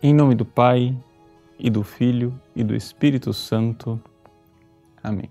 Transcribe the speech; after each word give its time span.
Em 0.00 0.14
nome 0.14 0.36
do 0.36 0.44
Pai, 0.44 0.96
e 1.58 1.68
do 1.68 1.82
Filho, 1.82 2.40
e 2.54 2.62
do 2.62 2.72
Espírito 2.72 3.34
Santo. 3.34 4.00
Amém. 5.02 5.28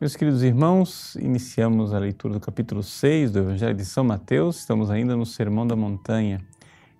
Meus 0.00 0.14
queridos 0.14 0.44
irmãos, 0.44 1.16
iniciamos 1.16 1.92
a 1.92 1.98
leitura 1.98 2.34
do 2.34 2.38
capítulo 2.38 2.80
6 2.80 3.32
do 3.32 3.40
Evangelho 3.40 3.74
de 3.74 3.84
São 3.84 4.04
Mateus, 4.04 4.60
estamos 4.60 4.88
ainda 4.88 5.16
no 5.16 5.26
Sermão 5.26 5.66
da 5.66 5.74
Montanha. 5.74 6.40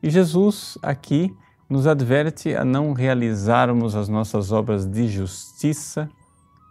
E 0.03 0.11
Jesus 0.11 0.77
aqui 0.83 1.33
nos 1.69 1.87
adverte 1.87 2.53
a 2.57 2.65
não 2.65 2.93
realizarmos 2.93 3.95
as 3.95 4.09
nossas 4.09 4.51
obras 4.51 4.85
de 4.85 5.07
justiça 5.07 6.11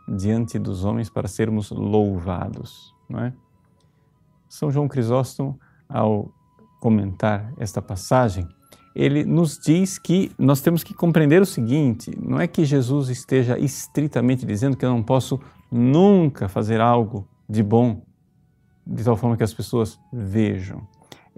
diante 0.10 0.60
dos 0.60 0.84
homens 0.84 1.10
para 1.10 1.30
sermos 1.30 1.72
louvados, 1.72 2.94
não 3.08 3.22
é? 3.22 3.34
São 4.50 4.70
João 4.70 4.90
Crisóstomo, 4.90 5.58
ao 5.88 6.30
comentar 6.82 7.54
esta 7.58 7.82
passagem, 7.82 8.46
ele 8.96 9.24
nos 9.24 9.58
diz 9.58 9.98
que 9.98 10.32
nós 10.38 10.62
temos 10.62 10.84
que 10.84 10.94
compreender 10.94 11.42
o 11.42 11.46
seguinte: 11.46 12.12
não 12.22 12.40
é 12.40 12.48
que 12.48 12.66
Jesus 12.66 13.10
esteja 13.10 13.58
estritamente 13.58 14.46
dizendo 14.46 14.76
que 14.76 14.86
eu 14.86 14.90
não 14.90 15.04
posso 15.04 15.40
nunca 15.72 16.48
fazer 16.48 16.82
algo 16.82 17.28
de 17.48 17.64
bom 17.64 18.02
de 18.86 19.04
tal 19.04 19.16
forma 19.16 19.38
que 19.38 19.44
as 19.44 19.54
pessoas 19.54 20.00
vejam. 20.12 20.88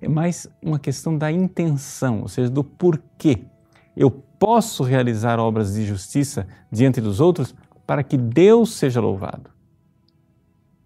É 0.01 0.07
mais 0.07 0.47
uma 0.61 0.79
questão 0.79 1.17
da 1.17 1.31
intenção, 1.31 2.21
ou 2.21 2.27
seja, 2.27 2.49
do 2.49 2.63
porquê. 2.63 3.43
Eu 3.95 4.09
posso 4.09 4.83
realizar 4.83 5.37
obras 5.39 5.73
de 5.73 5.85
justiça 5.85 6.47
diante 6.71 7.01
dos 7.01 7.19
outros 7.19 7.53
para 7.85 8.03
que 8.03 8.17
Deus 8.17 8.73
seja 8.75 9.01
louvado. 9.01 9.51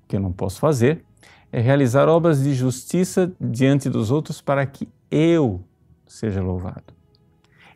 O 0.04 0.08
que 0.08 0.16
eu 0.16 0.20
não 0.20 0.34
posso 0.34 0.60
fazer 0.60 1.05
é 1.52 1.62
realizar 1.62 2.10
obras 2.10 2.44
de 2.44 2.54
justiça 2.54 3.32
diante 3.40 3.90
dos 3.90 4.12
outros 4.12 4.41
para 4.41 4.66
que 4.66 4.90
eu 5.10 5.63
seja 6.07 6.41
louvado. 6.41 6.93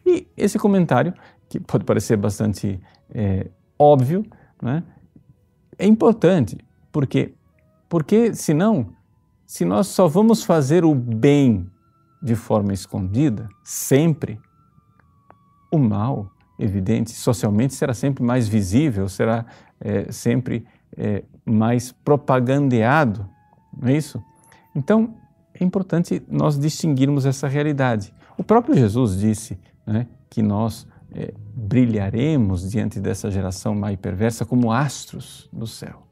E 0.06 0.28
esse 0.36 0.58
comentário, 0.58 1.14
que 1.48 1.60
pode 1.60 1.84
parecer 1.84 2.18
bastante 2.18 2.80
é, 3.14 3.50
óbvio, 3.78 4.26
né, 4.62 4.84
é 5.78 5.86
importante, 5.86 6.58
porque, 6.92 7.34
porque 7.88 8.34
senão, 8.34 8.94
se 9.46 9.64
nós 9.66 9.88
só 9.88 10.08
vamos 10.08 10.44
fazer 10.44 10.84
o 10.84 10.94
bem 10.94 11.70
de 12.22 12.36
forma 12.36 12.74
escondida, 12.74 13.48
sempre, 13.64 14.40
o 15.72 15.78
mal, 15.78 16.30
evidente, 16.58 17.12
socialmente 17.12 17.74
será 17.74 17.94
sempre 17.94 18.24
mais 18.24 18.48
visível, 18.48 19.08
será 19.08 19.46
é, 19.80 20.12
sempre 20.12 20.68
é, 20.98 21.24
mais 21.46 21.92
propagandeado, 21.92 23.28
não 23.78 23.88
é 23.88 23.96
isso? 23.96 24.22
Então, 24.76 25.16
é 25.60 25.64
importante 25.64 26.22
nós 26.30 26.58
distinguirmos 26.58 27.26
essa 27.26 27.48
realidade. 27.48 28.14
O 28.38 28.44
próprio 28.44 28.76
Jesus 28.76 29.18
disse 29.18 29.60
né, 29.86 30.08
que 30.30 30.42
nós 30.42 30.88
é, 31.12 31.34
brilharemos 31.54 32.70
diante 32.70 33.00
dessa 33.00 33.30
geração 33.30 33.76
má 33.76 33.92
e 33.92 33.98
perversa 33.98 34.46
como 34.46 34.72
astros 34.72 35.50
do 35.52 35.68
céu. 35.68 36.04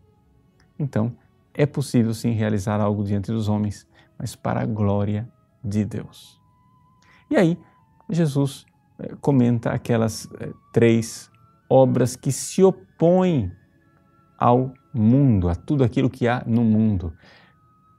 Então, 0.77 1.15
é 1.53 1.65
possível 1.65 2.13
sim 2.13 2.31
realizar 2.31 2.81
algo 2.81 3.03
diante 3.03 3.31
dos 3.31 3.47
homens, 3.47 3.87
mas 4.17 4.35
para 4.35 4.61
a 4.61 4.65
glória 4.65 5.27
de 5.63 5.85
Deus. 5.85 6.39
E 7.29 7.35
aí, 7.35 7.57
Jesus 8.09 8.65
é, 8.99 9.15
comenta 9.21 9.71
aquelas 9.71 10.27
é, 10.39 10.51
três 10.71 11.29
obras 11.69 12.15
que 12.15 12.31
se 12.31 12.63
opõem 12.63 13.51
ao 14.37 14.73
mundo, 14.93 15.49
a 15.49 15.55
tudo 15.55 15.83
aquilo 15.83 16.09
que 16.09 16.27
há 16.27 16.43
no 16.45 16.63
mundo. 16.63 17.13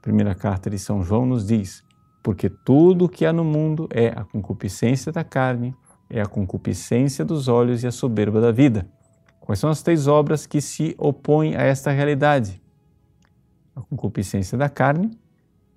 Primeira 0.09 0.33
carta 0.33 0.71
de 0.71 0.79
São 0.79 1.03
João 1.03 1.23
nos 1.23 1.45
diz: 1.45 1.83
porque 2.23 2.49
tudo 2.49 3.05
o 3.05 3.09
que 3.09 3.27
há 3.27 3.31
no 3.31 3.43
mundo 3.43 3.87
é 3.91 4.07
a 4.07 4.23
concupiscência 4.23 5.11
da 5.11 5.23
carne, 5.23 5.75
é 6.09 6.19
a 6.19 6.25
concupiscência 6.25 7.23
dos 7.23 7.47
olhos 7.47 7.83
e 7.83 7.87
a 7.87 7.91
soberba 7.91 8.41
da 8.41 8.51
vida. 8.51 8.89
Quais 9.39 9.59
são 9.59 9.69
as 9.69 9.83
três 9.83 10.07
obras 10.07 10.47
que 10.47 10.61
se 10.61 10.95
opõem 10.97 11.55
a 11.55 11.61
esta 11.61 11.91
realidade? 11.91 12.59
A 13.75 13.81
concupiscência 13.81 14.57
da 14.57 14.67
carne, 14.67 15.11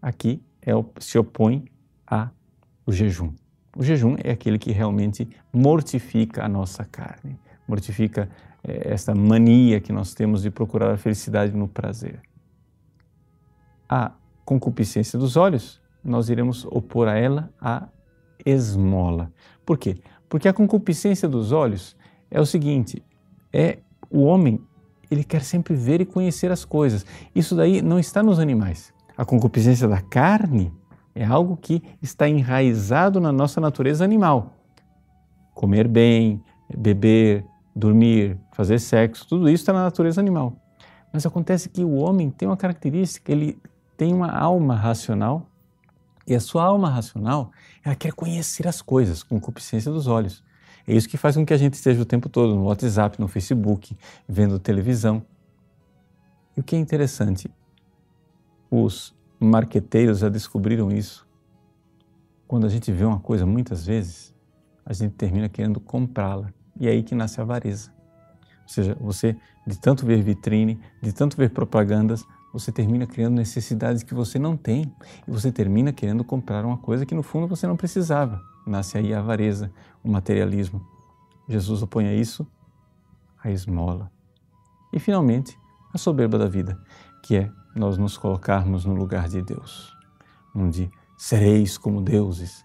aqui 0.00 0.43
é, 0.62 0.72
se 0.99 1.19
opõe 1.19 1.66
ao 2.06 2.31
jejum. 2.88 3.34
O 3.76 3.82
jejum 3.82 4.16
é 4.25 4.31
aquele 4.31 4.59
que 4.59 4.72
realmente 4.72 5.28
mortifica 5.53 6.43
a 6.43 6.49
nossa 6.49 6.87
carne, 6.87 7.38
mortifica 7.69 8.31
é, 8.64 8.94
esta 8.94 9.14
mania 9.14 9.78
que 9.78 9.93
nós 9.93 10.14
temos 10.14 10.41
de 10.41 10.50
procurar 10.50 10.91
a 10.91 10.97
felicidade 10.97 11.54
no 11.54 11.69
prazer. 11.69 12.19
A 13.87 14.12
concupiscência 14.44 15.19
dos 15.19 15.36
olhos 15.36 15.82
nós 16.04 16.28
iremos 16.28 16.64
opor 16.64 17.08
a 17.08 17.16
ela 17.16 17.50
a 17.60 17.86
esmola. 18.44 19.32
Por 19.64 19.78
quê? 19.78 19.98
Porque 20.28 20.48
a 20.48 20.53
concupiscência 20.53 21.28
dos 21.28 21.53
olhos 21.53 21.97
é 22.30 22.41
o 22.41 22.47
seguinte: 22.47 23.02
é 23.52 23.78
o 24.10 24.22
homem, 24.22 24.60
ele 25.10 25.22
quer 25.22 25.42
sempre 25.42 25.75
ver 25.75 26.00
e 26.00 26.06
conhecer 26.06 26.50
as 26.50 26.64
coisas. 26.64 27.06
Isso 27.34 27.54
daí 27.54 27.81
não 27.81 27.98
está 27.98 28.22
nos 28.22 28.38
animais. 28.38 28.92
A 29.16 29.25
concupiscência 29.25 29.86
da 29.86 30.00
carne 30.00 30.72
é 31.14 31.25
algo 31.25 31.56
que 31.56 31.82
está 32.00 32.28
enraizado 32.28 33.20
na 33.20 33.31
nossa 33.31 33.60
natureza 33.60 34.04
animal. 34.04 34.54
Comer 35.54 35.86
bem, 35.86 36.42
beber, 36.76 37.44
dormir, 37.76 38.38
fazer 38.52 38.78
sexo, 38.78 39.26
tudo 39.28 39.48
isso 39.48 39.62
está 39.62 39.72
na 39.72 39.84
natureza 39.84 40.20
animal. 40.20 40.56
Mas 41.12 41.26
acontece 41.26 41.69
que 41.69 41.84
o 41.84 41.92
homem 41.92 42.31
tem 42.31 42.48
uma 42.48 42.56
característica, 42.56 43.31
ele 43.31 43.58
tem 44.02 44.12
uma 44.12 44.32
alma 44.32 44.74
racional 44.74 45.46
e 46.26 46.34
a 46.34 46.40
sua 46.40 46.64
alma 46.64 46.90
racional, 46.90 47.52
ela 47.84 47.94
quer 47.94 48.12
conhecer 48.12 48.66
as 48.66 48.82
coisas 48.82 49.22
com 49.22 49.36
concupiscência 49.36 49.92
dos 49.92 50.08
olhos. 50.08 50.42
É 50.88 50.92
isso 50.92 51.08
que 51.08 51.16
faz 51.16 51.36
com 51.36 51.46
que 51.46 51.54
a 51.54 51.56
gente 51.56 51.74
esteja 51.74 52.02
o 52.02 52.04
tempo 52.04 52.28
todo 52.28 52.52
no 52.52 52.64
WhatsApp, 52.64 53.20
no 53.20 53.28
Facebook, 53.28 53.96
vendo 54.28 54.58
televisão. 54.58 55.24
E 56.56 56.60
o 56.60 56.64
que 56.64 56.74
é 56.74 56.80
interessante, 56.80 57.48
os 58.68 59.14
marqueteiros 59.38 60.19
já 60.19 60.28
descobriram 60.28 60.90
isso. 60.90 61.24
Quando 62.48 62.66
a 62.66 62.69
gente 62.69 62.90
vê 62.90 63.04
uma 63.04 63.20
coisa 63.20 63.46
muitas 63.46 63.86
vezes, 63.86 64.34
a 64.84 64.92
gente 64.92 65.12
termina 65.12 65.48
querendo 65.48 65.78
comprá-la. 65.78 66.52
E 66.76 66.88
é 66.88 66.90
aí 66.90 67.04
que 67.04 67.14
nasce 67.14 67.38
a 67.38 67.44
avareza. 67.44 67.92
Ou 68.62 68.69
seja, 68.69 68.96
você, 69.00 69.36
de 69.64 69.78
tanto 69.78 70.04
ver 70.04 70.20
vitrine, 70.24 70.80
de 71.00 71.12
tanto 71.12 71.36
ver 71.36 71.50
propagandas, 71.50 72.26
você 72.52 72.70
termina 72.70 73.06
criando 73.06 73.34
necessidades 73.34 74.02
que 74.02 74.14
você 74.14 74.38
não 74.38 74.56
tem 74.56 74.94
e 75.26 75.30
você 75.30 75.50
termina 75.50 75.92
querendo 75.92 76.22
comprar 76.22 76.64
uma 76.64 76.76
coisa 76.76 77.06
que 77.06 77.14
no 77.14 77.22
fundo 77.22 77.46
você 77.46 77.66
não 77.66 77.76
precisava. 77.76 78.40
Nasce 78.66 78.98
aí 78.98 79.14
a 79.14 79.18
avareza, 79.18 79.72
o 80.04 80.10
materialismo. 80.10 80.86
Jesus 81.48 81.82
opõe 81.82 82.06
a 82.06 82.14
isso 82.14 82.46
a 83.42 83.50
esmola. 83.50 84.10
E 84.92 85.00
finalmente, 85.00 85.58
a 85.92 85.98
soberba 85.98 86.38
da 86.38 86.46
vida, 86.46 86.78
que 87.22 87.36
é 87.36 87.50
nós 87.74 87.98
nos 87.98 88.16
colocarmos 88.16 88.84
no 88.84 88.94
lugar 88.94 89.28
de 89.28 89.42
Deus, 89.42 89.92
onde 90.54 90.90
sereis 91.16 91.76
como 91.76 92.00
deuses. 92.00 92.64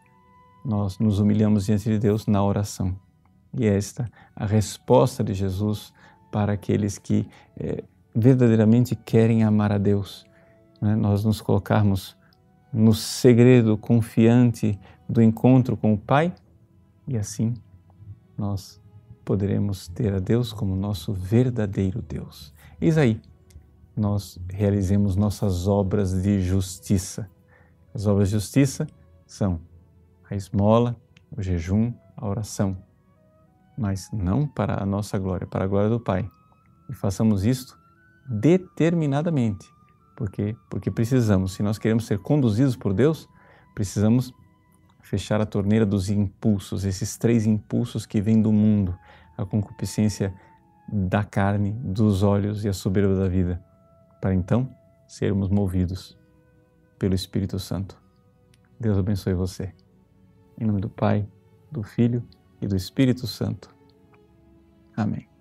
Nós 0.64 1.00
nos 1.00 1.20
humilhamos 1.20 1.66
diante 1.66 1.90
de 1.90 1.98
Deus 1.98 2.28
na 2.28 2.44
oração. 2.44 3.00
E 3.54 3.66
esta 3.66 4.10
a 4.36 4.46
resposta 4.46 5.24
de 5.24 5.34
Jesus 5.34 5.94
para 6.32 6.54
aqueles 6.54 6.98
que 6.98 7.28
eh, 7.58 7.84
verdadeiramente 8.20 8.96
querem 8.96 9.44
amar 9.44 9.72
a 9.72 9.78
Deus, 9.78 10.26
né? 10.82 10.96
nós 10.96 11.24
nos 11.24 11.40
colocarmos 11.40 12.18
no 12.74 12.92
segredo 12.92 13.78
confiante 13.78 14.78
do 15.08 15.22
encontro 15.22 15.78
com 15.78 15.94
o 15.94 15.98
Pai 15.98 16.34
e 17.08 17.16
assim 17.16 17.54
nós 18.36 18.82
poderemos 19.24 19.88
ter 19.88 20.16
a 20.16 20.20
Deus 20.20 20.52
como 20.52 20.76
nosso 20.76 21.14
verdadeiro 21.14 22.02
Deus. 22.02 22.52
Eis 22.82 22.98
aí, 22.98 23.22
nós 23.96 24.40
realizemos 24.50 25.16
nossas 25.16 25.68
obras 25.68 26.24
de 26.24 26.42
justiça. 26.42 27.30
As 27.94 28.08
obras 28.08 28.30
de 28.30 28.34
justiça 28.34 28.88
são 29.28 29.60
a 30.28 30.36
esmola, 30.36 30.96
o 31.36 31.42
jejum, 31.42 31.94
a 32.16 32.28
oração, 32.28 32.78
mas 33.78 34.10
não 34.12 34.48
para 34.48 34.82
a 34.82 34.86
nossa 34.86 35.20
glória, 35.20 35.46
para 35.46 35.66
a 35.66 35.68
glória 35.68 35.90
do 35.90 36.00
Pai. 36.00 36.28
E 36.90 36.94
façamos 36.94 37.46
isto 37.46 37.78
determinadamente. 38.28 39.72
Por 40.16 40.30
quê? 40.30 40.56
Porque 40.70 40.90
precisamos, 40.90 41.54
se 41.54 41.64
nós 41.64 41.78
queremos 41.78 42.06
ser 42.06 42.20
conduzidos 42.20 42.76
por 42.76 42.94
Deus, 42.94 43.30
precisamos 43.76 44.34
fechar 45.02 45.40
a 45.40 45.46
torneira 45.46 45.86
dos 45.86 46.10
impulsos, 46.10 46.84
esses 46.84 47.18
três 47.18 47.46
impulsos 47.46 48.06
que 48.06 48.20
vêm 48.20 48.42
do 48.42 48.52
mundo, 48.52 48.98
a 49.38 49.46
concupiscência 49.46 50.34
da 50.92 51.24
carne, 51.24 51.72
dos 51.72 52.24
olhos 52.24 52.66
e 52.66 52.70
a 52.70 52.74
soberba 52.74 53.16
da 53.16 53.28
vida, 53.28 53.64
para 54.22 54.34
então 54.34 54.70
sermos 55.08 55.50
movidos 55.50 56.18
pelo 56.98 57.14
Espírito 57.14 57.60
Santo. 57.60 58.02
Deus 58.80 58.98
abençoe 58.98 59.34
você. 59.34 59.74
Em 60.60 60.66
nome 60.66 60.82
do 60.82 60.90
Pai, 60.90 61.28
do 61.72 61.84
Filho 61.84 62.24
e 62.62 62.68
do 62.68 62.76
Espírito 62.76 63.28
Santo. 63.28 63.74
Amém. 64.96 65.37